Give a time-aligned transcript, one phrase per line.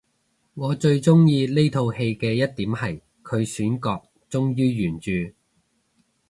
[0.55, 5.11] 我最鍾意呢套戲嘅一點係佢選角忠於原著